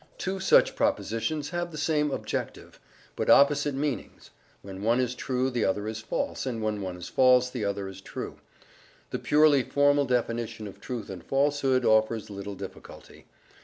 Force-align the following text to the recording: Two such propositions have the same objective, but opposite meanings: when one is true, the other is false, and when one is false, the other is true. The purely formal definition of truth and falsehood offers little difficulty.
Two 0.17 0.39
such 0.39 0.75
propositions 0.75 1.51
have 1.51 1.69
the 1.71 1.77
same 1.77 2.09
objective, 2.09 2.79
but 3.15 3.29
opposite 3.29 3.75
meanings: 3.75 4.31
when 4.63 4.81
one 4.81 4.99
is 4.99 5.13
true, 5.13 5.51
the 5.51 5.63
other 5.63 5.87
is 5.87 5.99
false, 5.99 6.47
and 6.47 6.63
when 6.63 6.81
one 6.81 6.97
is 6.97 7.07
false, 7.07 7.51
the 7.51 7.63
other 7.63 7.87
is 7.87 8.01
true. 8.01 8.37
The 9.11 9.19
purely 9.19 9.61
formal 9.61 10.05
definition 10.05 10.65
of 10.65 10.81
truth 10.81 11.11
and 11.11 11.23
falsehood 11.23 11.85
offers 11.85 12.31
little 12.31 12.55
difficulty. 12.55 13.27